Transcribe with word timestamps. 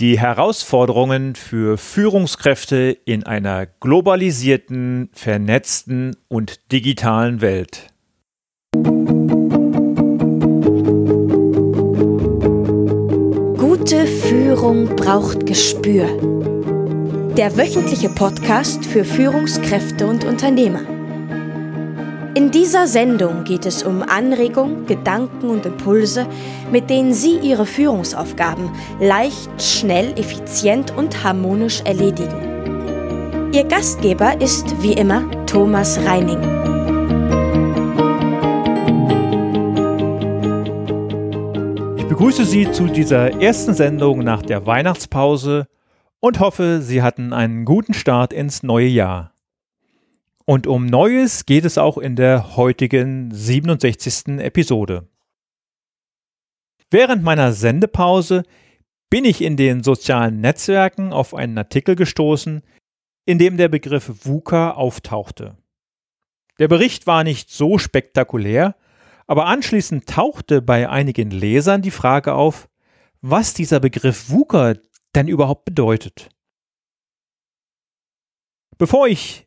Die 0.00 0.18
Herausforderungen 0.18 1.36
für 1.36 1.78
Führungskräfte 1.78 2.98
in 3.04 3.22
einer 3.22 3.66
globalisierten, 3.66 5.08
vernetzten 5.12 6.16
und 6.26 6.72
digitalen 6.72 7.40
Welt. 7.40 7.86
Gute 13.56 14.06
Führung 14.08 14.96
braucht 14.96 15.46
Gespür. 15.46 16.08
Der 17.36 17.56
wöchentliche 17.56 18.08
Podcast 18.08 18.84
für 18.84 19.04
Führungskräfte 19.04 20.08
und 20.08 20.24
Unternehmer. 20.24 20.93
In 22.36 22.50
dieser 22.50 22.88
Sendung 22.88 23.44
geht 23.44 23.64
es 23.64 23.84
um 23.84 24.02
Anregungen, 24.02 24.86
Gedanken 24.86 25.50
und 25.50 25.64
Impulse, 25.66 26.26
mit 26.72 26.90
denen 26.90 27.14
Sie 27.14 27.38
Ihre 27.38 27.64
Führungsaufgaben 27.64 28.72
leicht, 28.98 29.62
schnell, 29.62 30.18
effizient 30.18 30.96
und 30.96 31.22
harmonisch 31.22 31.80
erledigen. 31.82 33.52
Ihr 33.52 33.62
Gastgeber 33.62 34.40
ist 34.40 34.82
wie 34.82 34.94
immer 34.94 35.30
Thomas 35.46 35.96
Reining. 36.04 36.40
Ich 41.96 42.06
begrüße 42.06 42.44
Sie 42.44 42.68
zu 42.72 42.86
dieser 42.86 43.40
ersten 43.40 43.74
Sendung 43.74 44.24
nach 44.24 44.42
der 44.42 44.66
Weihnachtspause 44.66 45.68
und 46.18 46.40
hoffe, 46.40 46.80
Sie 46.82 47.00
hatten 47.00 47.32
einen 47.32 47.64
guten 47.64 47.94
Start 47.94 48.32
ins 48.32 48.64
neue 48.64 48.88
Jahr. 48.88 49.33
Und 50.46 50.66
um 50.66 50.84
Neues 50.84 51.46
geht 51.46 51.64
es 51.64 51.78
auch 51.78 51.96
in 51.96 52.16
der 52.16 52.56
heutigen 52.56 53.30
67. 53.32 54.38
Episode. 54.40 55.08
Während 56.90 57.22
meiner 57.22 57.52
Sendepause 57.52 58.42
bin 59.08 59.24
ich 59.24 59.40
in 59.40 59.56
den 59.56 59.82
sozialen 59.82 60.40
Netzwerken 60.42 61.14
auf 61.14 61.34
einen 61.34 61.56
Artikel 61.56 61.96
gestoßen, 61.96 62.62
in 63.24 63.38
dem 63.38 63.56
der 63.56 63.68
Begriff 63.68 64.26
VUCA 64.26 64.72
auftauchte. 64.72 65.56
Der 66.58 66.68
Bericht 66.68 67.06
war 67.06 67.24
nicht 67.24 67.50
so 67.50 67.78
spektakulär, 67.78 68.76
aber 69.26 69.46
anschließend 69.46 70.06
tauchte 70.06 70.60
bei 70.60 70.90
einigen 70.90 71.30
Lesern 71.30 71.80
die 71.80 71.90
Frage 71.90 72.34
auf, 72.34 72.68
was 73.22 73.54
dieser 73.54 73.80
Begriff 73.80 74.28
VUCA 74.28 74.74
denn 75.14 75.26
überhaupt 75.26 75.64
bedeutet. 75.64 76.28
Bevor 78.76 79.06
ich 79.06 79.43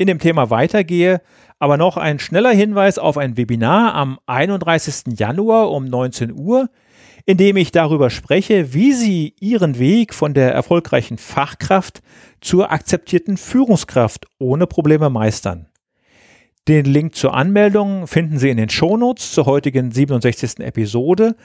in 0.00 0.06
dem 0.06 0.18
Thema 0.18 0.48
weitergehe, 0.48 1.20
aber 1.58 1.76
noch 1.76 1.98
ein 1.98 2.18
schneller 2.18 2.52
Hinweis 2.52 2.98
auf 2.98 3.18
ein 3.18 3.36
Webinar 3.36 3.94
am 3.94 4.18
31. 4.24 5.18
Januar 5.18 5.70
um 5.70 5.84
19 5.84 6.32
Uhr, 6.32 6.70
in 7.26 7.36
dem 7.36 7.58
ich 7.58 7.70
darüber 7.70 8.08
spreche, 8.08 8.72
wie 8.72 8.94
Sie 8.94 9.34
Ihren 9.40 9.78
Weg 9.78 10.14
von 10.14 10.32
der 10.32 10.54
erfolgreichen 10.54 11.18
Fachkraft 11.18 12.00
zur 12.40 12.72
akzeptierten 12.72 13.36
Führungskraft 13.36 14.26
ohne 14.38 14.66
Probleme 14.66 15.10
meistern. 15.10 15.66
Den 16.66 16.86
Link 16.86 17.14
zur 17.14 17.34
Anmeldung 17.34 18.06
finden 18.06 18.38
Sie 18.38 18.48
in 18.48 18.56
den 18.56 18.70
Shownotes 18.70 19.32
zur 19.32 19.44
heutigen 19.44 19.90
67. 19.90 20.60
Episode 20.60 21.36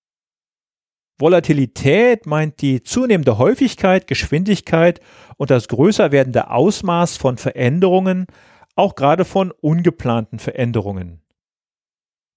Volatilität 1.18 2.26
meint 2.26 2.60
die 2.60 2.82
zunehmende 2.82 3.38
Häufigkeit, 3.38 4.06
Geschwindigkeit 4.06 5.00
und 5.36 5.50
das 5.50 5.68
größer 5.68 6.10
werdende 6.10 6.50
Ausmaß 6.50 7.16
von 7.16 7.38
Veränderungen, 7.38 8.26
auch 8.74 8.96
gerade 8.96 9.24
von 9.24 9.52
ungeplanten 9.52 10.40
Veränderungen. 10.40 11.22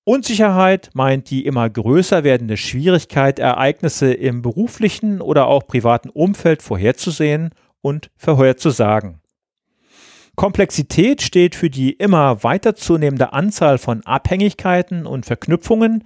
Unsicherheit 0.06 0.92
meint 0.94 1.30
die 1.32 1.46
immer 1.46 1.70
größer 1.70 2.24
werdende 2.24 2.56
Schwierigkeit, 2.56 3.40
Ereignisse 3.40 4.14
im 4.14 4.42
beruflichen 4.42 5.20
oder 5.20 5.48
auch 5.48 5.68
privaten 5.68 6.10
Umfeld 6.10 6.62
vorherzusehen 6.62 7.50
und 7.82 8.10
vorherzusagen. 8.16 9.20
Komplexität 10.38 11.24
steht 11.24 11.56
für 11.56 11.72
die 11.72 11.94
immer 11.94 12.44
weiter 12.44 12.76
zunehmende 12.76 13.34
Anzahl 13.34 13.80
von 13.80 14.06
Abhängigkeiten 14.06 15.08
und 15.08 15.26
Verknüpfungen, 15.26 16.04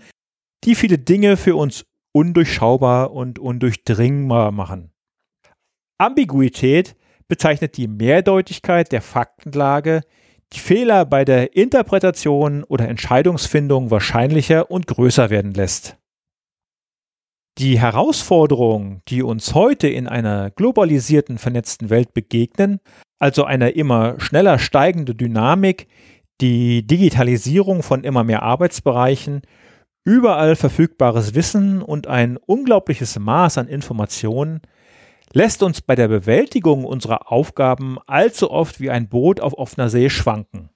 die 0.64 0.76
viele 0.76 0.98
Dinge 0.98 1.36
für 1.36 1.58
uns 1.58 1.86
undurchschaubar 2.14 3.12
und 3.12 3.40
undurchdringbar 3.40 4.54
machen. 4.54 4.94
Ambiguität 5.98 6.96
bezeichnet 7.28 7.76
die 7.76 7.90
Mehrdeutigkeit 7.90 8.92
der 8.94 9.02
Faktenlage, 9.02 10.02
die 10.54 10.60
Fehler 10.60 11.06
bei 11.06 11.26
der 11.26 11.56
Interpretation 11.56 12.64
oder 12.64 12.88
Entscheidungsfindung 12.88 13.92
wahrscheinlicher 13.92 14.72
und 14.72 14.88
größer 14.88 15.30
werden 15.30 15.54
lässt. 15.54 15.98
Die 17.58 17.80
Herausforderungen, 17.80 19.02
die 19.10 19.24
uns 19.24 19.54
heute 19.54 19.90
in 19.90 20.08
einer 20.08 20.52
globalisierten, 20.52 21.38
vernetzten 21.38 21.90
Welt 21.90 22.14
begegnen, 22.14 22.80
also 23.22 23.44
eine 23.44 23.70
immer 23.70 24.20
schneller 24.20 24.58
steigende 24.58 25.14
Dynamik, 25.14 25.88
die 26.42 26.86
Digitalisierung 26.88 27.84
von 27.84 28.04
immer 28.04 28.24
mehr 28.24 28.42
Arbeitsbereichen, 28.42 29.44
überall 30.04 30.56
verfügbares 30.56 31.36
Wissen 31.36 31.84
und 31.84 32.08
ein 32.08 32.38
unglaubliches 32.38 33.20
Maß 33.20 33.60
an 33.60 33.68
Informationen, 33.68 34.62
lässt 35.34 35.62
uns 35.62 35.82
bei 35.82 35.94
der 35.94 36.08
Bewältigung 36.08 36.84
unserer 36.84 37.32
Aufgaben 37.32 38.00
allzu 38.08 38.50
oft 38.50 38.80
wie 38.80 38.90
ein 38.90 39.08
Boot 39.08 39.40
auf 39.40 39.54
offener 39.56 39.90
See 39.90 40.10
schwanken. 40.10 40.72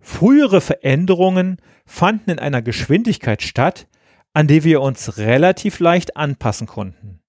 Frühere 0.00 0.60
Veränderungen 0.60 1.58
fanden 1.84 2.30
in 2.30 2.38
einer 2.40 2.60
Geschwindigkeit 2.60 3.42
statt, 3.42 3.86
an 4.32 4.48
die 4.48 4.64
wir 4.64 4.80
uns 4.80 5.16
relativ 5.16 5.78
leicht 5.78 6.16
anpassen 6.16 6.66
konnten. 6.66 7.20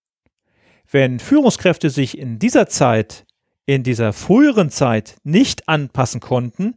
Wenn 0.89 1.19
Führungskräfte 1.19 1.91
sich 1.91 2.17
in 2.17 2.39
dieser 2.39 2.67
Zeit 2.67 3.26
in 3.67 3.83
dieser 3.83 4.13
früheren 4.13 4.71
Zeit 4.71 5.17
nicht 5.23 5.69
anpassen 5.69 6.21
konnten, 6.21 6.75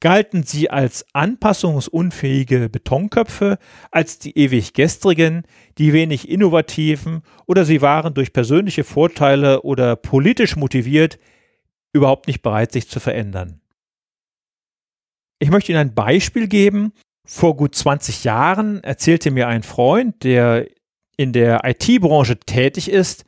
galten 0.00 0.42
sie 0.42 0.70
als 0.70 1.06
anpassungsunfähige 1.12 2.68
Betonköpfe, 2.68 3.58
als 3.90 4.18
die 4.18 4.36
ewig 4.36 4.72
gestrigen, 4.72 5.44
die 5.78 5.92
wenig 5.92 6.28
innovativen 6.28 7.22
oder 7.46 7.64
sie 7.64 7.80
waren 7.80 8.14
durch 8.14 8.32
persönliche 8.32 8.84
Vorteile 8.84 9.62
oder 9.62 9.96
politisch 9.96 10.56
motiviert 10.56 11.18
überhaupt 11.92 12.26
nicht 12.26 12.42
bereit, 12.42 12.72
sich 12.72 12.88
zu 12.88 13.00
verändern. 13.00 13.60
Ich 15.38 15.50
möchte 15.50 15.72
Ihnen 15.72 15.80
ein 15.80 15.94
Beispiel 15.94 16.48
geben. 16.48 16.92
Vor 17.26 17.56
gut 17.56 17.74
20 17.74 18.24
Jahren 18.24 18.82
erzählte 18.82 19.30
mir 19.30 19.46
ein 19.46 19.62
Freund, 19.62 20.24
der 20.24 20.66
in 21.16 21.32
der 21.32 21.60
IT-Branche 21.64 22.38
tätig 22.40 22.90
ist, 22.90 23.24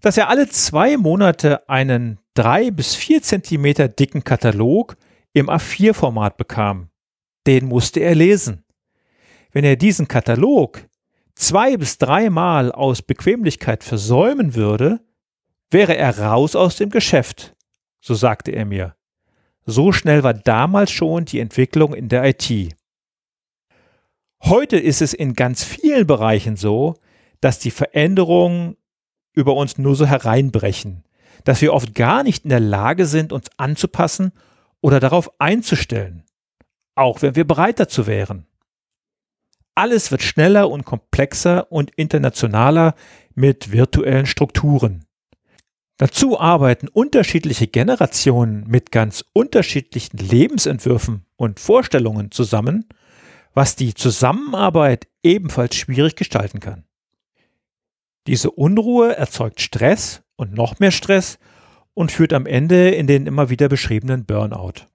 dass 0.00 0.16
er 0.16 0.28
alle 0.28 0.48
zwei 0.48 0.96
Monate 0.96 1.68
einen 1.68 2.18
drei 2.34 2.70
bis 2.70 2.94
vier 2.94 3.22
Zentimeter 3.22 3.88
dicken 3.88 4.24
Katalog 4.24 4.96
im 5.32 5.48
A4-Format 5.48 6.36
bekam. 6.36 6.90
Den 7.46 7.66
musste 7.66 8.00
er 8.00 8.14
lesen. 8.14 8.64
Wenn 9.52 9.64
er 9.64 9.76
diesen 9.76 10.08
Katalog 10.08 10.86
zwei 11.34 11.76
bis 11.76 11.98
dreimal 11.98 12.72
aus 12.72 13.02
Bequemlichkeit 13.02 13.84
versäumen 13.84 14.54
würde, 14.54 15.00
wäre 15.70 15.96
er 15.96 16.18
raus 16.18 16.56
aus 16.56 16.76
dem 16.76 16.90
Geschäft, 16.90 17.54
so 18.00 18.14
sagte 18.14 18.52
er 18.52 18.64
mir. 18.64 18.96
So 19.64 19.92
schnell 19.92 20.22
war 20.22 20.34
damals 20.34 20.90
schon 20.90 21.24
die 21.24 21.40
Entwicklung 21.40 21.94
in 21.94 22.08
der 22.08 22.24
IT. 22.24 22.76
Heute 24.44 24.76
ist 24.76 25.02
es 25.02 25.12
in 25.12 25.34
ganz 25.34 25.64
vielen 25.64 26.06
Bereichen 26.06 26.56
so, 26.56 26.94
dass 27.40 27.58
die 27.58 27.70
Veränderungen 27.70 28.76
über 29.36 29.54
uns 29.54 29.78
nur 29.78 29.94
so 29.94 30.06
hereinbrechen, 30.06 31.04
dass 31.44 31.60
wir 31.60 31.72
oft 31.72 31.94
gar 31.94 32.24
nicht 32.24 32.44
in 32.44 32.50
der 32.50 32.58
Lage 32.58 33.06
sind, 33.06 33.32
uns 33.32 33.48
anzupassen 33.56 34.32
oder 34.80 34.98
darauf 34.98 35.30
einzustellen, 35.40 36.24
auch 36.96 37.22
wenn 37.22 37.36
wir 37.36 37.46
bereit 37.46 37.78
dazu 37.78 38.08
wären. 38.08 38.46
Alles 39.76 40.10
wird 40.10 40.22
schneller 40.22 40.70
und 40.70 40.84
komplexer 40.84 41.70
und 41.70 41.90
internationaler 41.96 42.94
mit 43.34 43.70
virtuellen 43.70 44.26
Strukturen. 44.26 45.04
Dazu 45.98 46.40
arbeiten 46.40 46.88
unterschiedliche 46.88 47.66
Generationen 47.66 48.66
mit 48.68 48.90
ganz 48.90 49.24
unterschiedlichen 49.32 50.18
Lebensentwürfen 50.18 51.26
und 51.36 51.60
Vorstellungen 51.60 52.30
zusammen, 52.30 52.86
was 53.54 53.76
die 53.76 53.94
Zusammenarbeit 53.94 55.08
ebenfalls 55.22 55.74
schwierig 55.74 56.16
gestalten 56.16 56.60
kann. 56.60 56.84
Diese 58.26 58.50
Unruhe 58.50 59.16
erzeugt 59.16 59.60
Stress 59.60 60.22
und 60.36 60.52
noch 60.52 60.78
mehr 60.78 60.90
Stress 60.90 61.38
und 61.94 62.12
führt 62.12 62.32
am 62.32 62.46
Ende 62.46 62.90
in 62.90 63.06
den 63.06 63.26
immer 63.26 63.50
wieder 63.50 63.68
beschriebenen 63.68 64.24
Burnout. 64.24 64.86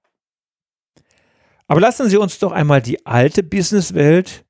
Aber 1.68 1.80
lassen 1.80 2.10
Sie 2.10 2.18
uns 2.18 2.40
doch 2.40 2.52
einmal 2.52 2.82
die 2.82 3.06
alte 3.06 3.44
Businesswelt, 3.44 4.46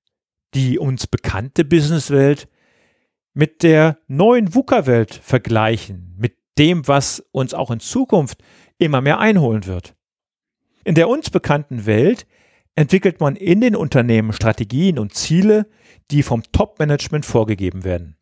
die 0.56 0.80
uns 0.80 1.08
bekannte 1.08 1.64
Businesswelt, 1.64 2.48
mit 3.34 3.64
der 3.64 4.00
neuen 4.08 4.54
VUCA-Welt 4.54 5.14
vergleichen, 5.14 6.16
mit 6.18 6.36
dem, 6.58 6.88
was 6.88 7.24
uns 7.32 7.54
auch 7.54 7.72
in 7.72 7.80
Zukunft 7.80 8.44
immer 8.78 9.02
mehr 9.02 9.20
einholen 9.20 9.66
wird. 9.66 9.96
In 10.84 10.96
der 10.96 11.08
uns 11.08 11.30
bekannten 11.30 11.86
Welt 11.86 12.26
entwickelt 12.76 13.20
man 13.20 13.36
in 13.36 13.62
den 13.62 13.76
Unternehmen 13.76 14.34
Strategien 14.34 14.98
und 14.98 15.14
Ziele, 15.14 15.70
die 16.10 16.24
vom 16.24 16.44
Top-Management 16.52 17.26
vorgegeben 17.26 17.84
werden. 17.84 18.18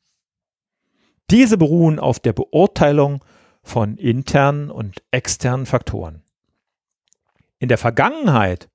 Diese 1.29 1.57
beruhen 1.57 1.99
auf 1.99 2.19
der 2.19 2.33
Beurteilung 2.33 3.23
von 3.61 3.97
internen 3.97 4.71
und 4.71 5.03
externen 5.11 5.65
Faktoren. 5.65 6.23
In 7.59 7.69
der 7.69 7.77
Vergangenheit 7.77 8.69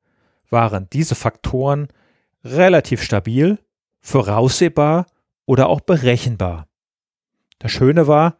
waren 0.50 0.88
diese 0.92 1.14
Faktoren 1.14 1.88
relativ 2.44 3.02
stabil, 3.02 3.58
voraussehbar 4.00 5.06
oder 5.46 5.68
auch 5.68 5.80
berechenbar. 5.80 6.68
Das 7.58 7.72
Schöne 7.72 8.06
war, 8.06 8.36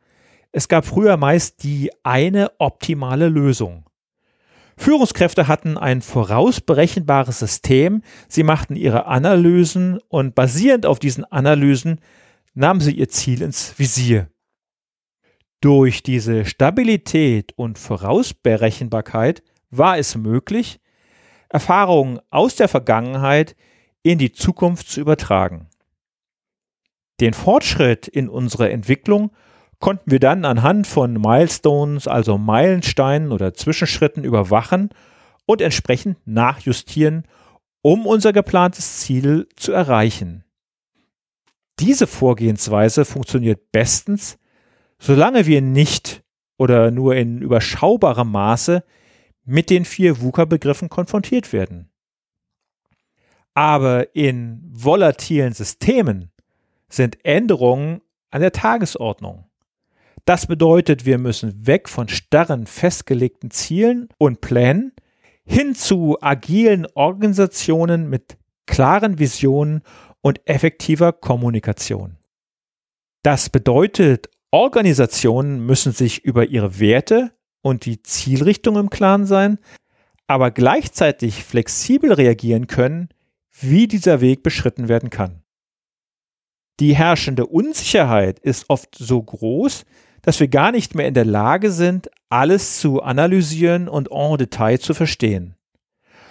es 0.53 0.69
gab 0.69 0.85
früher 0.85 1.17
meist 1.17 1.65
die 1.65 1.91
eine 2.05 2.53
optimale 2.59 3.29
Lösung. 3.29 3.85
Führungskräfte 4.77 5.49
hatten 5.49 5.79
ein 5.79 6.03
vorausberechenbares 6.03 7.39
System, 7.39 8.03
sie 8.29 8.43
machten 8.43 8.77
ihre 8.77 9.07
Analysen 9.07 9.99
und 10.09 10.35
basierend 10.35 10.87
auf 10.87 10.99
diesen 10.99 11.25
Analysen 11.25 12.01
nahmen 12.55 12.81
sie 12.81 12.93
ihr 12.93 13.09
Ziel 13.09 13.43
ins 13.43 13.79
Visier. 13.79 14.31
Durch 15.61 16.03
diese 16.03 16.45
Stabilität 16.45 17.53
und 17.57 17.79
Vorausberechenbarkeit 17.79 19.43
war 19.71 19.99
es 19.99 20.17
möglich, 20.17 20.81
Erfahrungen 21.49 22.21
aus 22.31 22.57
der 22.57 22.69
Vergangenheit 22.69 23.57
in 24.03 24.19
die 24.19 24.33
Zukunft 24.33 24.89
zu 24.89 25.01
übertragen. 25.01 25.69
Den 27.21 27.33
Fortschritt 27.33 28.09
in 28.09 28.29
unserer 28.29 28.71
Entwicklung 28.71 29.31
konnten 29.79 30.11
wir 30.11 30.21
dann 30.21 30.45
anhand 30.45 30.87
von 30.87 31.15
Milestones, 31.15 32.09
also 32.09 32.39
Meilensteinen 32.39 33.33
oder 33.33 33.55
Zwischenschritten 33.55 34.25
überwachen 34.25 34.91
und 35.47 35.61
entsprechend 35.61 36.19
nachjustieren, 36.27 37.27
um 37.83 38.07
unser 38.07 38.33
geplantes 38.33 39.01
Ziel 39.01 39.49
zu 39.57 39.73
erreichen. 39.73 40.44
Diese 41.81 42.07
Vorgehensweise 42.07 43.05
funktioniert 43.05 43.73
bestens, 43.73 44.39
solange 44.99 45.47
wir 45.47 45.61
nicht 45.61 46.23
oder 46.57 46.91
nur 46.91 47.17
in 47.17 47.43
überschaubarem 47.43 48.31
Maße 48.31 48.85
mit 49.45 49.71
den 49.71 49.85
vier 49.85 50.21
VUCA-Begriffen 50.21 50.89
konfrontiert 50.89 51.53
werden. 51.53 51.91
Aber 53.55 54.15
in 54.15 54.63
volatilen 54.73 55.53
Systemen 55.53 56.31
sind 56.89 57.25
Änderungen 57.25 58.01
an 58.31 58.41
der 58.41 58.53
Tagesordnung. 58.53 59.47
Das 60.25 60.47
bedeutet, 60.47 61.05
wir 61.05 61.19
müssen 61.19 61.67
weg 61.67 61.89
von 61.89 62.09
starren, 62.09 62.67
festgelegten 62.67 63.51
Zielen 63.51 64.09
und 64.17 64.41
Plänen 64.41 64.93
hin 65.45 65.75
zu 65.75 66.17
agilen 66.21 66.87
Organisationen 66.95 68.09
mit 68.09 68.39
klaren 68.67 69.19
Visionen 69.19 69.83
und 70.25 70.41
effektiver 70.47 71.13
Kommunikation. 71.13 72.17
Das 73.23 73.51
bedeutet, 73.51 74.31
Organisationen 74.51 75.67
müssen 75.67 75.93
sich 75.93 76.25
über 76.25 76.47
ihre 76.47 76.81
Werte 76.81 77.33
und 77.61 77.85
die 77.85 78.03
Zielrichtung 78.03 78.77
im 78.77 78.89
Klaren 78.89 79.27
sein, 79.27 79.59
aber 80.27 80.51
gleichzeitig 80.51 81.45
flexibel 81.45 82.11
reagieren 82.11 82.69
können, 82.69 83.11
wie 83.61 83.87
dieser 83.87 84.23
Weg 84.23 84.43
beschritten 84.43 84.89
werden 84.89 85.11
kann. 85.11 85.43
Die 86.81 86.97
herrschende 86.97 87.47
Unsicherheit 87.47 88.39
ist 88.39 88.71
oft 88.71 88.97
so 88.97 89.23
groß, 89.23 89.85
dass 90.23 90.41
wir 90.41 90.49
gar 90.49 90.73
nicht 90.73 90.95
mehr 90.95 91.07
in 91.07 91.15
der 91.15 91.27
Lage 91.27 91.71
sind, 91.71 92.09
alles 92.31 92.81
zu 92.81 93.03
analysieren 93.03 93.89
und 93.89 94.11
en 94.11 94.39
Detail 94.39 94.79
zu 94.81 94.95
verstehen. 94.95 95.55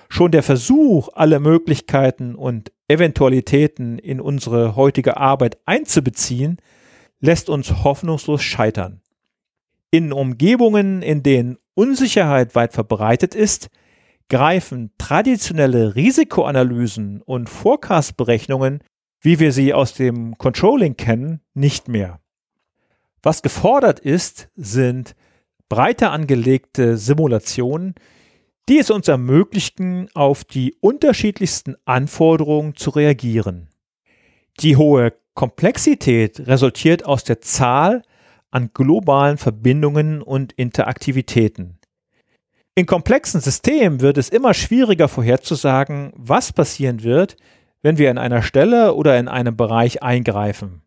Schon 0.09 0.31
der 0.31 0.44
Versuch, 0.44 1.09
alle 1.13 1.39
Möglichkeiten 1.39 2.35
und 2.35 2.71
Eventualitäten 2.88 3.97
in 3.97 4.21
unsere 4.21 4.75
heutige 4.75 5.17
Arbeit 5.17 5.57
einzubeziehen, 5.65 6.57
lässt 7.19 7.50
uns 7.50 7.83
hoffnungslos 7.83 8.44
scheitern. 8.44 9.01
In 9.89 10.11
Umgebungen, 10.11 11.01
in 11.01 11.23
denen 11.23 11.57
Unsicherheit 11.73 12.55
weit 12.55 12.73
verbreitet 12.73 13.35
ist, 13.35 13.69
greifen 14.29 14.91
traditionelle 14.97 15.95
Risikoanalysen 15.95 17.21
und 17.21 17.49
Forecast-Berechnungen, 17.49 18.79
wie 19.21 19.39
wir 19.39 19.51
sie 19.51 19.73
aus 19.73 19.94
dem 19.94 20.38
Controlling 20.38 20.97
kennen, 20.97 21.41
nicht 21.53 21.88
mehr. 21.88 22.19
Was 23.21 23.41
gefordert 23.41 23.99
ist, 23.99 24.49
sind 24.56 25.15
breiter 25.69 26.11
angelegte 26.11 26.97
Simulationen, 26.97 27.95
die 28.69 28.80
es 28.80 28.89
uns 28.89 29.07
ermöglichen, 29.07 30.10
auf 30.13 30.44
die 30.44 30.75
unterschiedlichsten 30.80 31.76
Anforderungen 31.85 32.76
zu 32.76 32.92
reagieren. 32.92 33.69
Die 34.59 34.78
hohe 34.78 35.14
Komplexität 35.33 36.47
resultiert 36.47 37.06
aus 37.06 37.23
der 37.23 37.42
Zahl 37.42 38.04
an 38.52 38.69
globalen 38.73 39.37
Verbindungen 39.37 40.21
und 40.21 40.54
Interaktivitäten. 40.54 41.80
In 42.76 42.85
komplexen 42.85 43.42
Systemen 43.42 44.02
wird 44.02 44.18
es 44.18 44.30
immer 44.30 44.54
schwieriger 44.54 45.07
vorherzusagen, 45.07 46.11
was 46.16 46.54
passieren 46.54 47.04
wird, 47.04 47.35
wenn 47.81 47.97
wir 47.97 48.09
an 48.09 48.18
einer 48.18 48.42
Stelle 48.42 48.94
oder 48.94 49.19
in 49.19 49.28
einem 49.28 49.57
Bereich 49.57 50.02
eingreifen. 50.02 50.81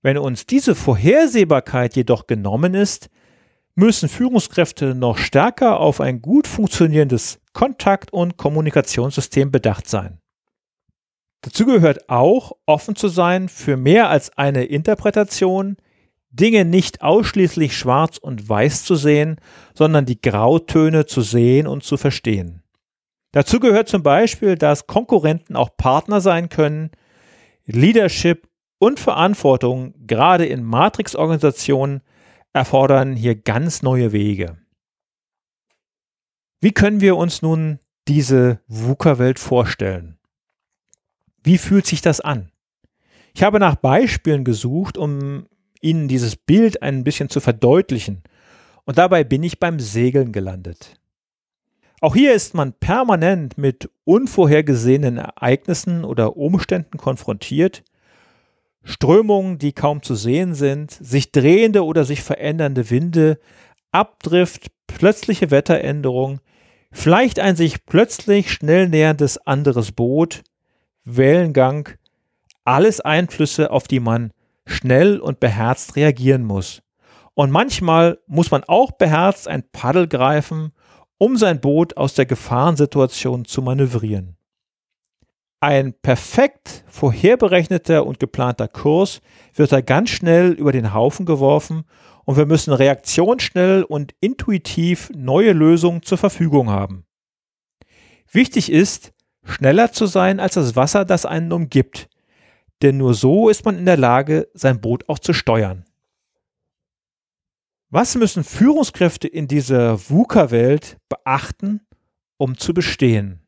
Wenn 0.00 0.18
uns 0.18 0.46
diese 0.46 0.74
Vorhersehbarkeit 0.74 1.94
jedoch 1.94 2.26
genommen 2.26 2.74
ist, 2.74 3.08
müssen 3.74 4.08
Führungskräfte 4.08 4.94
noch 4.94 5.18
stärker 5.18 5.80
auf 5.80 6.00
ein 6.00 6.20
gut 6.20 6.46
funktionierendes 6.46 7.40
Kontakt- 7.52 8.12
und 8.12 8.36
Kommunikationssystem 8.36 9.50
bedacht 9.50 9.88
sein. 9.88 10.18
Dazu 11.42 11.66
gehört 11.66 12.08
auch, 12.08 12.52
offen 12.66 12.94
zu 12.94 13.08
sein 13.08 13.48
für 13.48 13.76
mehr 13.76 14.08
als 14.08 14.36
eine 14.36 14.64
Interpretation, 14.64 15.76
Dinge 16.30 16.64
nicht 16.64 17.02
ausschließlich 17.02 17.76
schwarz 17.76 18.16
und 18.16 18.48
weiß 18.48 18.84
zu 18.84 18.94
sehen, 18.94 19.36
sondern 19.74 20.06
die 20.06 20.20
Grautöne 20.20 21.04
zu 21.04 21.20
sehen 21.20 21.66
und 21.66 21.82
zu 21.82 21.96
verstehen. 21.96 22.62
Dazu 23.32 23.60
gehört 23.60 23.88
zum 23.88 24.02
Beispiel, 24.02 24.56
dass 24.56 24.86
Konkurrenten 24.86 25.56
auch 25.56 25.76
Partner 25.76 26.20
sein 26.20 26.48
können, 26.48 26.90
Leadership 27.64 28.48
und 28.78 29.00
Verantwortung, 29.00 29.94
gerade 30.06 30.46
in 30.46 30.62
Matrix-Organisationen, 30.62 32.02
erfordern 32.52 33.16
hier 33.16 33.34
ganz 33.34 33.82
neue 33.82 34.12
Wege. 34.12 34.58
Wie 36.60 36.72
können 36.72 37.00
wir 37.00 37.16
uns 37.16 37.42
nun 37.42 37.78
diese 38.08 38.60
VUCA-Welt 38.68 39.38
vorstellen? 39.38 40.18
Wie 41.42 41.58
fühlt 41.58 41.86
sich 41.86 42.02
das 42.02 42.20
an? 42.20 42.52
Ich 43.34 43.42
habe 43.42 43.58
nach 43.58 43.76
Beispielen 43.76 44.44
gesucht, 44.44 44.96
um 44.96 45.46
Ihnen 45.80 46.06
dieses 46.06 46.36
Bild 46.36 46.82
ein 46.82 47.02
bisschen 47.02 47.28
zu 47.28 47.40
verdeutlichen, 47.40 48.22
und 48.84 48.98
dabei 48.98 49.22
bin 49.22 49.42
ich 49.44 49.60
beim 49.60 49.78
Segeln 49.78 50.32
gelandet. 50.32 51.00
Auch 52.00 52.16
hier 52.16 52.34
ist 52.34 52.52
man 52.54 52.72
permanent 52.72 53.56
mit 53.56 53.88
unvorhergesehenen 54.04 55.18
Ereignissen 55.18 56.04
oder 56.04 56.36
Umständen 56.36 56.98
konfrontiert, 56.98 57.84
Strömungen, 58.84 59.58
die 59.58 59.72
kaum 59.72 60.02
zu 60.02 60.14
sehen 60.14 60.54
sind, 60.54 60.90
sich 60.90 61.32
drehende 61.32 61.84
oder 61.84 62.04
sich 62.04 62.22
verändernde 62.22 62.90
Winde, 62.90 63.38
Abdrift, 63.90 64.68
plötzliche 64.86 65.50
Wetteränderungen, 65.50 66.40
Vielleicht 66.92 67.40
ein 67.40 67.56
sich 67.56 67.86
plötzlich 67.86 68.52
schnell 68.52 68.88
näherndes 68.88 69.38
anderes 69.38 69.92
Boot, 69.92 70.42
Wellengang, 71.04 71.88
alles 72.64 73.00
Einflüsse, 73.00 73.70
auf 73.70 73.88
die 73.88 73.98
man 73.98 74.30
schnell 74.66 75.18
und 75.18 75.40
beherzt 75.40 75.96
reagieren 75.96 76.44
muss. 76.44 76.82
Und 77.34 77.50
manchmal 77.50 78.18
muss 78.26 78.50
man 78.50 78.62
auch 78.64 78.92
beherzt 78.92 79.48
ein 79.48 79.64
Paddel 79.72 80.06
greifen, 80.06 80.72
um 81.16 81.38
sein 81.38 81.60
Boot 81.60 81.96
aus 81.96 82.14
der 82.14 82.26
Gefahrensituation 82.26 83.46
zu 83.46 83.62
manövrieren. 83.62 84.36
Ein 85.62 85.94
perfekt 85.94 86.82
vorherberechneter 86.88 88.04
und 88.04 88.18
geplanter 88.18 88.66
Kurs 88.66 89.20
wird 89.54 89.70
da 89.70 89.80
ganz 89.80 90.10
schnell 90.10 90.50
über 90.50 90.72
den 90.72 90.92
Haufen 90.92 91.24
geworfen 91.24 91.84
und 92.24 92.36
wir 92.36 92.46
müssen 92.46 92.72
reaktionsschnell 92.72 93.84
und 93.84 94.12
intuitiv 94.18 95.12
neue 95.14 95.52
Lösungen 95.52 96.02
zur 96.02 96.18
Verfügung 96.18 96.68
haben. 96.68 97.06
Wichtig 98.32 98.72
ist, 98.72 99.12
schneller 99.44 99.92
zu 99.92 100.06
sein 100.06 100.40
als 100.40 100.54
das 100.54 100.74
Wasser, 100.74 101.04
das 101.04 101.26
einen 101.26 101.52
umgibt, 101.52 102.08
denn 102.82 102.96
nur 102.96 103.14
so 103.14 103.48
ist 103.48 103.64
man 103.64 103.78
in 103.78 103.86
der 103.86 103.96
Lage, 103.96 104.48
sein 104.54 104.80
Boot 104.80 105.08
auch 105.08 105.20
zu 105.20 105.32
steuern. 105.32 105.84
Was 107.88 108.16
müssen 108.16 108.42
Führungskräfte 108.42 109.28
in 109.28 109.46
dieser 109.46 110.10
VUCA-Welt 110.10 110.96
beachten, 111.08 111.86
um 112.36 112.58
zu 112.58 112.74
bestehen? 112.74 113.41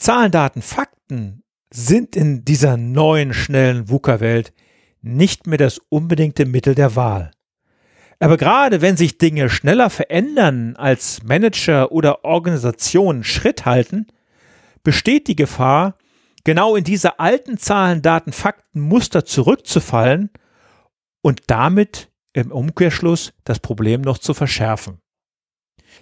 Zahlen, 0.00 0.32
Daten, 0.32 0.62
Fakten 0.62 1.42
sind 1.68 2.16
in 2.16 2.42
dieser 2.46 2.78
neuen, 2.78 3.34
schnellen 3.34 3.90
VUCA-Welt 3.90 4.54
nicht 5.02 5.46
mehr 5.46 5.58
das 5.58 5.78
unbedingte 5.90 6.46
Mittel 6.46 6.74
der 6.74 6.96
Wahl. 6.96 7.32
Aber 8.18 8.38
gerade 8.38 8.80
wenn 8.80 8.96
sich 8.96 9.18
Dinge 9.18 9.50
schneller 9.50 9.90
verändern, 9.90 10.74
als 10.76 11.22
Manager 11.22 11.92
oder 11.92 12.24
Organisationen 12.24 13.24
Schritt 13.24 13.66
halten, 13.66 14.06
besteht 14.82 15.28
die 15.28 15.36
Gefahr, 15.36 15.98
genau 16.44 16.76
in 16.76 16.84
diese 16.84 17.20
alten 17.20 17.58
Zahlen, 17.58 18.00
Daten, 18.00 18.32
Fakten, 18.32 18.80
Muster 18.80 19.26
zurückzufallen 19.26 20.30
und 21.20 21.42
damit 21.48 22.10
im 22.32 22.52
Umkehrschluss 22.52 23.34
das 23.44 23.58
Problem 23.58 24.00
noch 24.00 24.16
zu 24.16 24.32
verschärfen. 24.32 24.98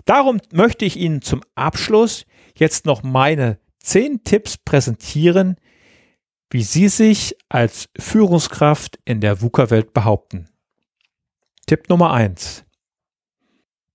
Darum 0.04 0.40
möchte 0.52 0.84
ich 0.84 0.96
Ihnen 0.96 1.20
zum 1.20 1.42
Abschluss 1.56 2.26
jetzt 2.54 2.86
noch 2.86 3.02
meine 3.02 3.58
zehn 3.80 4.24
Tipps 4.24 4.56
präsentieren, 4.56 5.56
wie 6.50 6.62
Sie 6.62 6.88
sich 6.88 7.36
als 7.48 7.88
Führungskraft 7.98 8.98
in 9.04 9.20
der 9.20 9.42
VUCA-Welt 9.42 9.92
behaupten. 9.92 10.48
Tipp 11.66 11.88
Nummer 11.88 12.12
eins: 12.12 12.64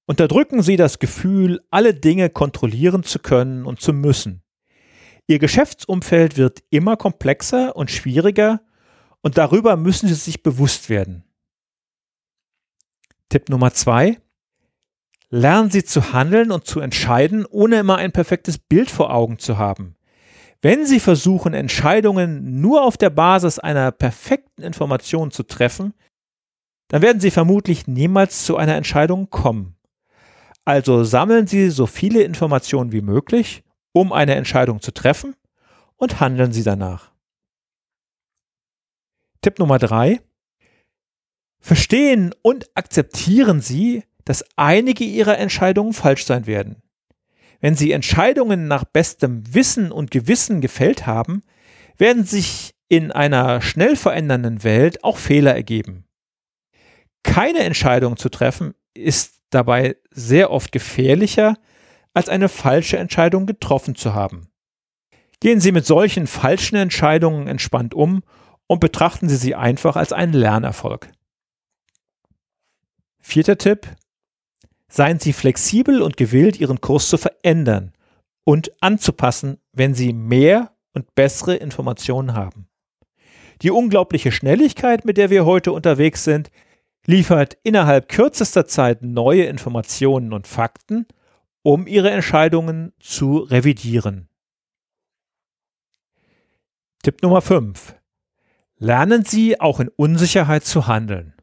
Unterdrücken 0.05 0.61
Sie 0.61 0.75
das 0.75 0.99
Gefühl, 0.99 1.61
alle 1.71 1.93
Dinge 1.93 2.29
kontrollieren 2.29 3.03
zu 3.03 3.19
können 3.19 3.65
und 3.65 3.81
zu 3.81 3.93
müssen. 3.93 4.43
Ihr 5.27 5.39
Geschäftsumfeld 5.39 6.37
wird 6.37 6.63
immer 6.69 6.97
komplexer 6.97 7.75
und 7.75 7.89
schwieriger 7.89 8.61
und 9.21 9.37
darüber 9.37 9.77
müssen 9.77 10.07
Sie 10.09 10.15
sich 10.15 10.43
bewusst 10.43 10.89
werden. 10.89 11.23
Tipp 13.29 13.49
Nummer 13.49 13.73
zwei: 13.73 14.19
Lernen 15.35 15.71
Sie 15.71 15.83
zu 15.83 16.13
handeln 16.13 16.51
und 16.51 16.67
zu 16.67 16.79
entscheiden, 16.79 17.43
ohne 17.47 17.79
immer 17.79 17.97
ein 17.97 18.11
perfektes 18.11 18.59
Bild 18.59 18.91
vor 18.91 19.11
Augen 19.11 19.39
zu 19.39 19.57
haben. 19.57 19.95
Wenn 20.61 20.85
Sie 20.85 20.99
versuchen, 20.99 21.55
Entscheidungen 21.55 22.61
nur 22.61 22.83
auf 22.83 22.97
der 22.97 23.09
Basis 23.09 23.57
einer 23.57 23.91
perfekten 23.91 24.61
Information 24.61 25.31
zu 25.31 25.41
treffen, 25.41 25.95
dann 26.89 27.01
werden 27.01 27.19
Sie 27.19 27.31
vermutlich 27.31 27.87
niemals 27.87 28.45
zu 28.45 28.57
einer 28.57 28.75
Entscheidung 28.75 29.31
kommen. 29.31 29.75
Also 30.65 31.03
sammeln 31.03 31.47
Sie 31.47 31.71
so 31.71 31.87
viele 31.87 32.21
Informationen 32.21 32.91
wie 32.91 33.01
möglich, 33.01 33.63
um 33.91 34.13
eine 34.13 34.35
Entscheidung 34.35 34.81
zu 34.81 34.93
treffen 34.93 35.35
und 35.95 36.19
handeln 36.19 36.53
Sie 36.53 36.63
danach. 36.63 37.11
Tipp 39.41 39.57
Nummer 39.57 39.79
drei: 39.79 40.21
Verstehen 41.59 42.35
und 42.43 42.69
akzeptieren 42.75 43.61
Sie, 43.61 44.03
dass 44.25 44.45
einige 44.55 45.03
Ihrer 45.03 45.37
Entscheidungen 45.37 45.93
falsch 45.93 46.25
sein 46.25 46.47
werden. 46.47 46.81
Wenn 47.59 47.75
Sie 47.75 47.91
Entscheidungen 47.91 48.67
nach 48.67 48.83
bestem 48.83 49.43
Wissen 49.53 49.91
und 49.91 50.11
Gewissen 50.11 50.61
gefällt 50.61 51.05
haben, 51.05 51.43
werden 51.97 52.25
sich 52.25 52.73
in 52.89 53.11
einer 53.11 53.61
schnell 53.61 53.95
verändernden 53.95 54.63
Welt 54.63 55.03
auch 55.03 55.17
Fehler 55.17 55.55
ergeben. 55.55 56.05
Keine 57.23 57.59
Entscheidung 57.59 58.17
zu 58.17 58.29
treffen 58.29 58.73
ist 58.93 59.41
dabei 59.49 59.95
sehr 60.11 60.51
oft 60.51 60.71
gefährlicher, 60.71 61.55
als 62.13 62.29
eine 62.29 62.49
falsche 62.49 62.97
Entscheidung 62.97 63.45
getroffen 63.45 63.95
zu 63.95 64.13
haben. 64.13 64.49
Gehen 65.39 65.59
Sie 65.59 65.71
mit 65.71 65.85
solchen 65.85 66.27
falschen 66.27 66.75
Entscheidungen 66.75 67.47
entspannt 67.47 67.93
um 67.93 68.23
und 68.67 68.79
betrachten 68.79 69.29
Sie 69.29 69.35
sie 69.35 69.55
einfach 69.55 69.95
als 69.95 70.13
einen 70.13 70.33
Lernerfolg. 70.33 71.09
Vierter 73.19 73.57
Tipp. 73.57 73.87
Seien 74.95 75.19
Sie 75.19 75.33
flexibel 75.33 76.03
und 76.03 76.17
gewillt, 76.17 76.59
Ihren 76.59 76.79
Kurs 76.79 77.09
zu 77.09 77.17
verändern 77.17 77.93
und 78.43 78.71
anzupassen, 78.79 79.57
wenn 79.71 79.95
Sie 79.95 80.13
mehr 80.13 80.71
und 80.93 81.15
bessere 81.15 81.55
Informationen 81.55 82.35
haben. 82.35 82.67
Die 83.63 83.71
unglaubliche 83.71 84.31
Schnelligkeit, 84.31 85.03
mit 85.03 85.17
der 85.17 85.31
wir 85.31 85.45
heute 85.45 85.71
unterwegs 85.71 86.23
sind, 86.23 86.51
liefert 87.07 87.57
innerhalb 87.63 88.07
kürzester 88.07 88.67
Zeit 88.67 89.01
neue 89.01 89.45
Informationen 89.45 90.31
und 90.31 90.45
Fakten, 90.45 91.07
um 91.63 91.87
Ihre 91.87 92.11
Entscheidungen 92.11 92.93
zu 92.99 93.37
revidieren. 93.39 94.29
Tipp 97.01 97.23
Nummer 97.23 97.41
5. 97.41 97.95
Lernen 98.77 99.25
Sie 99.25 99.59
auch 99.59 99.79
in 99.79 99.87
Unsicherheit 99.87 100.65
zu 100.65 100.85
handeln. 100.85 101.33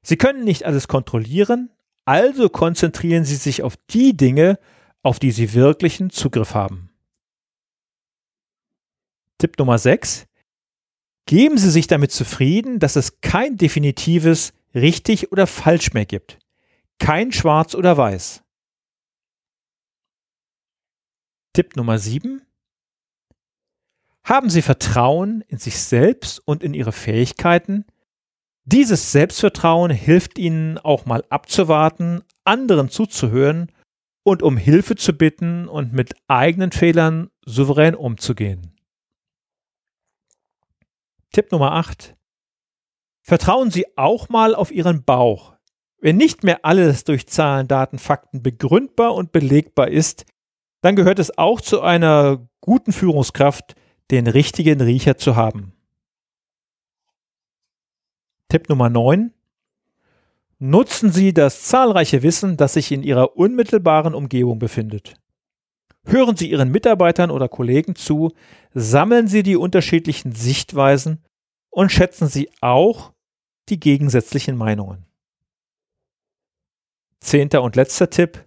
Sie 0.00 0.16
können 0.16 0.44
nicht 0.44 0.64
alles 0.64 0.88
kontrollieren, 0.88 1.70
also 2.04 2.48
konzentrieren 2.48 3.24
Sie 3.24 3.36
sich 3.36 3.62
auf 3.62 3.76
die 3.90 4.16
Dinge, 4.16 4.58
auf 5.02 5.18
die 5.18 5.30
Sie 5.30 5.52
wirklichen 5.52 6.10
Zugriff 6.10 6.54
haben. 6.54 6.90
Tipp 9.38 9.58
Nummer 9.58 9.78
6. 9.78 10.26
Geben 11.26 11.58
Sie 11.58 11.70
sich 11.70 11.86
damit 11.86 12.12
zufrieden, 12.12 12.78
dass 12.78 12.96
es 12.96 13.20
kein 13.20 13.56
definitives 13.56 14.52
richtig 14.74 15.32
oder 15.32 15.46
falsch 15.46 15.92
mehr 15.92 16.06
gibt. 16.06 16.38
Kein 16.98 17.32
schwarz 17.32 17.74
oder 17.74 17.96
weiß. 17.96 18.42
Tipp 21.52 21.76
Nummer 21.76 21.98
7. 21.98 22.42
Haben 24.24 24.50
Sie 24.50 24.62
Vertrauen 24.62 25.42
in 25.48 25.58
sich 25.58 25.78
selbst 25.78 26.40
und 26.46 26.62
in 26.62 26.74
Ihre 26.74 26.92
Fähigkeiten, 26.92 27.84
dieses 28.64 29.12
Selbstvertrauen 29.12 29.90
hilft 29.90 30.38
ihnen 30.38 30.78
auch 30.78 31.04
mal 31.04 31.24
abzuwarten, 31.28 32.22
anderen 32.44 32.88
zuzuhören 32.88 33.70
und 34.22 34.42
um 34.42 34.56
Hilfe 34.56 34.96
zu 34.96 35.12
bitten 35.12 35.68
und 35.68 35.92
mit 35.92 36.14
eigenen 36.28 36.72
Fehlern 36.72 37.30
souverän 37.44 37.94
umzugehen. 37.94 38.74
Tipp 41.32 41.52
Nummer 41.52 41.72
8. 41.72 42.16
Vertrauen 43.20 43.70
Sie 43.70 43.86
auch 43.96 44.28
mal 44.28 44.54
auf 44.54 44.70
Ihren 44.70 45.04
Bauch. 45.04 45.54
Wenn 45.98 46.16
nicht 46.16 46.42
mehr 46.42 46.64
alles 46.64 47.04
durch 47.04 47.26
Zahlen, 47.26 47.68
Daten, 47.68 47.98
Fakten 47.98 48.42
begründbar 48.42 49.14
und 49.14 49.32
belegbar 49.32 49.88
ist, 49.88 50.26
dann 50.80 50.96
gehört 50.96 51.18
es 51.18 51.36
auch 51.36 51.60
zu 51.60 51.80
einer 51.80 52.46
guten 52.60 52.92
Führungskraft, 52.92 53.74
den 54.10 54.26
richtigen 54.26 54.80
Riecher 54.80 55.16
zu 55.16 55.36
haben. 55.36 55.73
Tipp 58.54 58.68
Nummer 58.68 58.88
9. 58.88 59.32
Nutzen 60.60 61.10
Sie 61.10 61.34
das 61.34 61.62
zahlreiche 61.62 62.22
Wissen, 62.22 62.56
das 62.56 62.74
sich 62.74 62.92
in 62.92 63.02
Ihrer 63.02 63.36
unmittelbaren 63.36 64.14
Umgebung 64.14 64.60
befindet. 64.60 65.14
Hören 66.04 66.36
Sie 66.36 66.52
Ihren 66.52 66.70
Mitarbeitern 66.70 67.32
oder 67.32 67.48
Kollegen 67.48 67.96
zu, 67.96 68.30
sammeln 68.72 69.26
Sie 69.26 69.42
die 69.42 69.56
unterschiedlichen 69.56 70.36
Sichtweisen 70.36 71.24
und 71.68 71.90
schätzen 71.90 72.28
Sie 72.28 72.48
auch 72.60 73.12
die 73.70 73.80
gegensätzlichen 73.80 74.56
Meinungen. 74.56 75.04
Zehnter 77.18 77.60
und 77.60 77.74
letzter 77.74 78.08
Tipp. 78.08 78.44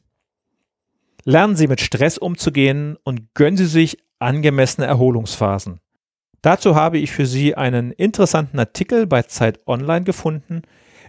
Lernen 1.25 1.57
Sie 1.57 1.67
mit 1.67 1.81
Stress 1.81 2.17
umzugehen 2.17 2.97
und 3.03 3.33
gönnen 3.33 3.57
Sie 3.57 3.65
sich 3.65 3.97
angemessene 4.19 4.87
Erholungsphasen. 4.87 5.81
Dazu 6.47 6.75
habe 6.75 6.97
ich 6.97 7.11
für 7.11 7.25
Sie 7.25 7.55
einen 7.55 7.91
interessanten 7.91 8.57
Artikel 8.57 9.05
bei 9.05 9.23
Zeit 9.23 9.59
Online 9.67 10.05
gefunden, 10.05 10.61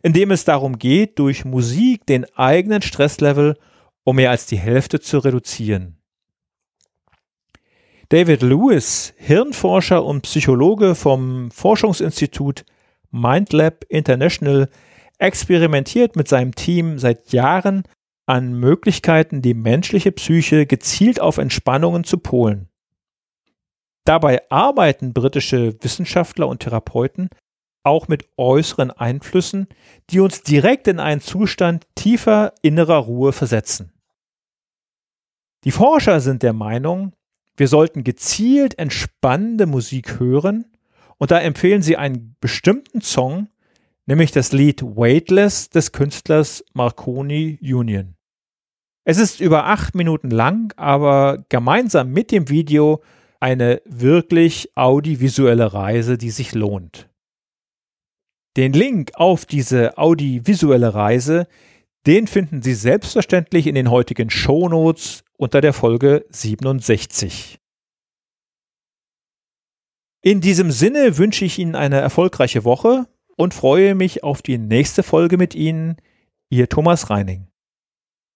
in 0.03 0.13
dem 0.13 0.33
es 0.33 0.45
darum 0.45 0.81
geht, 0.81 1.21
durch 1.21 1.45
Musik 1.45 2.05
den 2.07 2.27
eigenen 2.35 2.83
Stresslevel 2.83 3.55
um 4.03 4.17
mehr 4.17 4.33
als 4.33 4.47
die 4.47 4.59
Hälfte 4.59 4.99
zu 4.99 5.19
reduzieren. 5.19 5.97
David 8.09 8.43
Lewis, 8.43 9.15
Hirnforscher 9.17 10.05
und 10.05 10.23
Psychologe 10.23 10.97
vom 10.97 11.53
Forschungsinstitut 11.53 12.65
MindLab 13.13 13.85
International, 13.89 14.69
experimentiert 15.19 16.17
mit 16.17 16.27
seinem 16.27 16.53
Team 16.57 16.99
seit 16.99 17.33
Jahren 17.33 17.85
an 18.27 18.59
Möglichkeiten, 18.59 19.41
die 19.41 19.55
menschliche 19.55 20.11
Psyche 20.11 20.67
gezielt 20.67 21.21
auf 21.21 21.39
Entspannungen 21.39 22.03
zu 22.03 22.19
polen. 22.19 22.68
Dabei 24.09 24.41
arbeiten 24.51 25.13
britische 25.13 25.77
Wissenschaftler 25.83 26.49
und 26.49 26.61
Therapeuten 26.61 27.29
auch 27.83 28.09
mit 28.09 28.27
äußeren 28.39 28.91
Einflüssen, 28.91 29.67
die 30.09 30.21
uns 30.21 30.43
direkt 30.43 30.89
in 30.89 30.99
einen 30.99 31.21
Zustand 31.21 31.87
tiefer 31.95 32.55
innerer 32.63 32.97
Ruhe 32.97 33.35
versetzen. 33.35 33.93
Die 35.65 35.73
Forscher 35.73 36.21
sind 36.21 36.43
der 36.43 36.55
Meinung, 36.55 37.13
wir 37.55 37.69
sollten 37.69 38.03
gezielt 38.03 38.79
entspannende 38.79 39.67
Musik 39.67 40.19
hören 40.19 40.65
und 41.19 41.31
da 41.31 41.39
empfehlen 41.41 41.83
sie 41.83 41.99
einen 41.99 42.35
bestimmten 42.41 43.03
Song, 43.03 43.51
nämlich 44.07 44.33
das 44.33 44.53
Lied 44.53 44.83
Weightless 44.83 45.69
des 45.69 45.93
Künstlers 45.93 46.65
Marconi 46.73 47.59
Union. 47.61 48.15
Es 49.05 49.19
ist 49.19 49.41
über 49.41 49.67
acht 49.67 49.95
Minuten 49.95 50.31
lang, 50.31 50.73
aber 50.79 51.45
gemeinsam 51.51 52.11
mit 52.11 52.31
dem 52.31 52.49
Video 52.49 53.03
eine 53.41 53.81
wirklich 53.85 54.77
audiovisuelle 54.77 55.73
Reise, 55.73 56.19
die 56.19 56.31
sich 56.31 56.55
lohnt. 56.55 57.09
Den 58.57 58.73
Link 58.73 59.13
auf 59.15 59.47
diese 59.47 59.97
audiovisuelle 59.99 60.95
Reise, 60.95 61.47
den 62.07 62.27
finden 62.27 62.63
Sie 62.63 62.75
selbstverständlich 62.75 63.67
in 63.67 63.75
den 63.75 63.91
heutigen 63.91 64.31
Shownotes 64.31 65.23
unter 65.37 65.61
der 65.61 65.73
Folge 65.73 66.25
67. 66.31 67.59
In 70.23 70.41
diesem 70.41 70.73
Sinne 70.73 71.17
wünsche 71.17 71.45
ich 71.45 71.59
Ihnen 71.59 71.77
eine 71.77 72.01
erfolgreiche 72.01 72.65
Woche 72.65 73.07
und 73.37 73.55
freue 73.55 73.95
mich 73.95 74.25
auf 74.25 74.43
die 74.43 74.59
nächste 74.59 75.05
Folge 75.05 75.37
mit 75.37 75.55
Ihnen, 75.55 75.97
Ihr 76.51 76.69
Thomas 76.69 77.09
Reining. 77.09 77.47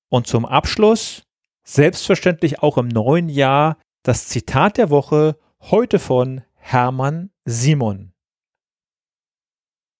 Und 0.09 0.29
zum 0.29 0.45
Abschluss, 0.45 1.25
selbstverständlich 1.65 2.63
auch 2.63 2.79
im 2.79 2.87
neuen 2.87 3.29
Jahr, 3.29 3.79
das 4.03 4.27
Zitat 4.27 4.79
der 4.79 4.91
Woche 4.91 5.39
heute 5.61 5.99
von 5.99 6.43
Hermann 6.55 7.31
Simon. 7.45 8.13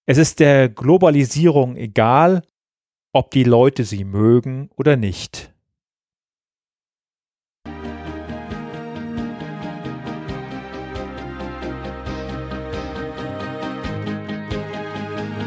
Es 0.05 0.17
ist 0.17 0.39
der 0.39 0.67
Globalisierung 0.67 1.77
egal, 1.77 2.41
ob 3.13 3.31
die 3.31 3.45
Leute 3.45 3.85
sie 3.85 4.03
mögen 4.03 4.69
oder 4.75 4.97
nicht. 4.97 5.53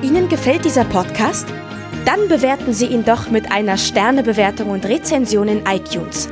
Ihnen 0.02 0.28
gefällt 0.28 0.64
dieser 0.64 0.84
Podcast? 0.84 1.46
Dann 2.06 2.28
bewerten 2.28 2.72
Sie 2.72 2.86
ihn 2.86 3.04
doch 3.04 3.28
mit 3.30 3.50
einer 3.50 3.76
Sternebewertung 3.76 4.70
und 4.70 4.86
Rezension 4.86 5.48
in 5.48 5.66
iTunes. 5.66 6.28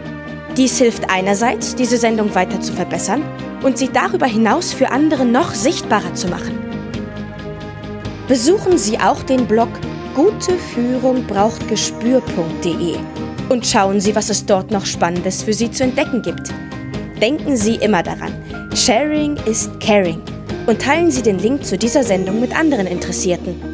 Dies 0.56 0.78
hilft 0.78 1.10
einerseits, 1.10 1.74
diese 1.74 1.96
Sendung 1.96 2.32
weiter 2.34 2.60
zu 2.60 2.72
verbessern 2.72 3.24
und 3.64 3.76
sie 3.76 3.88
darüber 3.88 4.26
hinaus 4.26 4.72
für 4.72 4.90
andere 4.90 5.24
noch 5.24 5.52
sichtbarer 5.52 6.14
zu 6.14 6.28
machen. 6.28 6.56
Besuchen 8.28 8.78
Sie 8.78 8.98
auch 8.98 9.22
den 9.22 9.46
Blog 9.46 9.68
guteführungbrauchtgespür.de 10.14 12.94
und 13.50 13.66
schauen 13.66 14.00
Sie, 14.00 14.14
was 14.14 14.30
es 14.30 14.46
dort 14.46 14.70
noch 14.70 14.86
Spannendes 14.86 15.42
für 15.42 15.52
Sie 15.52 15.70
zu 15.70 15.82
entdecken 15.82 16.22
gibt. 16.22 16.48
Denken 17.20 17.54
Sie 17.56 17.74
immer 17.74 18.02
daran, 18.02 18.32
Sharing 18.74 19.36
ist 19.44 19.78
Caring 19.80 20.22
und 20.66 20.80
teilen 20.80 21.10
Sie 21.10 21.22
den 21.22 21.38
Link 21.38 21.66
zu 21.66 21.76
dieser 21.76 22.04
Sendung 22.04 22.40
mit 22.40 22.56
anderen 22.56 22.86
Interessierten. 22.86 23.73